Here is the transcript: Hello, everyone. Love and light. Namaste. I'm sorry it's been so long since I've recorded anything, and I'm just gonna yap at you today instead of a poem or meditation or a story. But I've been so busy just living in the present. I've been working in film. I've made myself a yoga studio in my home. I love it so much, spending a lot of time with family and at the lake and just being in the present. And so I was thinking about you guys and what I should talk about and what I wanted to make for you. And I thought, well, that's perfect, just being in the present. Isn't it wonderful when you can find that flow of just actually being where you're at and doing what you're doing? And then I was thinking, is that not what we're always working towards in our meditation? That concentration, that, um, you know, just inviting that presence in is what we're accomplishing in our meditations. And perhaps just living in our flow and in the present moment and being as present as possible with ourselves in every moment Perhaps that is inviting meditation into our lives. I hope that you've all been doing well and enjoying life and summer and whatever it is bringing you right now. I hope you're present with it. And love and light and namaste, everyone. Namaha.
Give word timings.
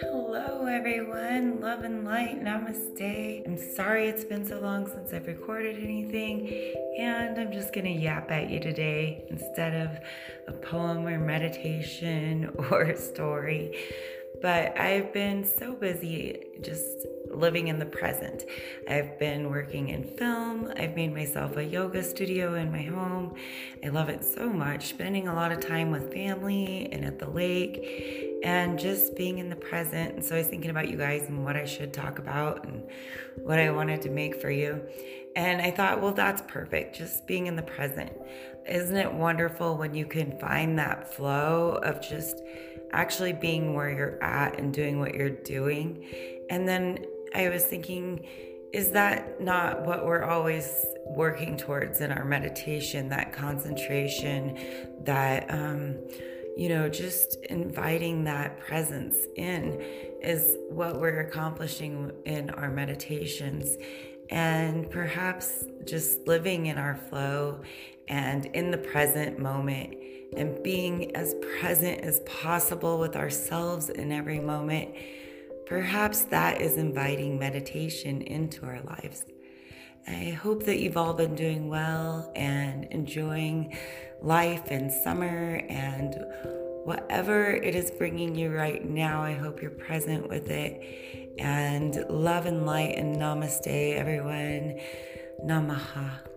Hello, 0.00 0.66
everyone. 0.66 1.60
Love 1.60 1.84
and 1.84 2.04
light. 2.04 2.42
Namaste. 2.42 3.46
I'm 3.46 3.56
sorry 3.56 4.08
it's 4.08 4.24
been 4.24 4.44
so 4.44 4.58
long 4.58 4.88
since 4.88 5.12
I've 5.12 5.28
recorded 5.28 5.76
anything, 5.76 6.74
and 6.98 7.38
I'm 7.38 7.52
just 7.52 7.72
gonna 7.72 7.90
yap 7.90 8.32
at 8.32 8.50
you 8.50 8.58
today 8.58 9.24
instead 9.28 9.86
of 9.86 9.90
a 10.48 10.52
poem 10.58 11.06
or 11.06 11.20
meditation 11.20 12.50
or 12.70 12.82
a 12.82 12.96
story. 12.96 13.78
But 14.42 14.78
I've 14.78 15.12
been 15.12 15.44
so 15.44 15.74
busy 15.74 16.44
just 16.62 17.06
living 17.30 17.68
in 17.68 17.78
the 17.78 17.86
present. 17.86 18.44
I've 18.88 19.18
been 19.18 19.50
working 19.50 19.90
in 19.90 20.04
film. 20.04 20.72
I've 20.76 20.96
made 20.96 21.14
myself 21.14 21.56
a 21.56 21.64
yoga 21.64 22.02
studio 22.02 22.54
in 22.54 22.72
my 22.72 22.82
home. 22.82 23.34
I 23.84 23.88
love 23.88 24.08
it 24.08 24.24
so 24.24 24.50
much, 24.50 24.88
spending 24.88 25.28
a 25.28 25.34
lot 25.34 25.52
of 25.52 25.60
time 25.60 25.90
with 25.90 26.12
family 26.12 26.88
and 26.92 27.04
at 27.04 27.18
the 27.18 27.28
lake 27.28 28.29
and 28.42 28.78
just 28.78 29.16
being 29.16 29.38
in 29.38 29.50
the 29.50 29.56
present. 29.56 30.14
And 30.14 30.24
so 30.24 30.34
I 30.34 30.38
was 30.38 30.46
thinking 30.46 30.70
about 30.70 30.88
you 30.88 30.96
guys 30.96 31.28
and 31.28 31.44
what 31.44 31.56
I 31.56 31.64
should 31.64 31.92
talk 31.92 32.18
about 32.18 32.64
and 32.64 32.82
what 33.42 33.58
I 33.58 33.70
wanted 33.70 34.02
to 34.02 34.10
make 34.10 34.40
for 34.40 34.50
you. 34.50 34.82
And 35.36 35.60
I 35.60 35.70
thought, 35.70 36.00
well, 36.00 36.12
that's 36.12 36.42
perfect, 36.42 36.96
just 36.96 37.26
being 37.26 37.46
in 37.46 37.56
the 37.56 37.62
present. 37.62 38.12
Isn't 38.68 38.96
it 38.96 39.12
wonderful 39.12 39.76
when 39.76 39.94
you 39.94 40.06
can 40.06 40.38
find 40.38 40.78
that 40.78 41.12
flow 41.14 41.80
of 41.82 42.00
just 42.00 42.42
actually 42.92 43.32
being 43.32 43.74
where 43.74 43.90
you're 43.90 44.22
at 44.22 44.58
and 44.58 44.72
doing 44.72 44.98
what 44.98 45.14
you're 45.14 45.30
doing? 45.30 46.04
And 46.50 46.66
then 46.66 47.04
I 47.34 47.48
was 47.48 47.64
thinking, 47.64 48.26
is 48.72 48.90
that 48.90 49.40
not 49.40 49.84
what 49.84 50.04
we're 50.04 50.24
always 50.24 50.86
working 51.06 51.56
towards 51.56 52.00
in 52.00 52.12
our 52.12 52.24
meditation? 52.24 53.08
That 53.08 53.32
concentration, 53.32 54.58
that, 55.04 55.50
um, 55.50 55.96
you 56.56 56.68
know, 56.68 56.88
just 56.88 57.36
inviting 57.48 58.24
that 58.24 58.60
presence 58.60 59.16
in 59.36 59.80
is 60.22 60.56
what 60.68 61.00
we're 61.00 61.20
accomplishing 61.20 62.12
in 62.26 62.50
our 62.50 62.70
meditations. 62.70 63.76
And 64.30 64.90
perhaps 64.90 65.64
just 65.84 66.26
living 66.26 66.66
in 66.66 66.78
our 66.78 66.96
flow 66.96 67.62
and 68.08 68.46
in 68.46 68.70
the 68.70 68.78
present 68.78 69.38
moment 69.38 69.94
and 70.36 70.62
being 70.62 71.16
as 71.16 71.34
present 71.58 72.02
as 72.02 72.20
possible 72.20 72.98
with 72.98 73.16
ourselves 73.16 73.88
in 73.88 74.12
every 74.12 74.38
moment 74.38 74.94
Perhaps 75.70 76.24
that 76.24 76.60
is 76.60 76.78
inviting 76.78 77.38
meditation 77.38 78.22
into 78.22 78.66
our 78.66 78.80
lives. 78.80 79.24
I 80.08 80.30
hope 80.30 80.64
that 80.64 80.80
you've 80.80 80.96
all 80.96 81.14
been 81.14 81.36
doing 81.36 81.68
well 81.68 82.32
and 82.34 82.86
enjoying 82.86 83.78
life 84.22 84.70
and 84.70 84.92
summer 84.92 85.62
and 85.68 86.14
whatever 86.84 87.50
it 87.50 87.74
is 87.74 87.90
bringing 87.90 88.34
you 88.34 88.54
right 88.54 88.84
now. 88.84 89.22
I 89.22 89.34
hope 89.34 89.62
you're 89.62 89.70
present 89.70 90.28
with 90.28 90.50
it. 90.50 91.34
And 91.38 92.04
love 92.08 92.46
and 92.46 92.66
light 92.66 92.96
and 92.96 93.16
namaste, 93.16 93.96
everyone. 93.96 94.80
Namaha. 95.44 96.29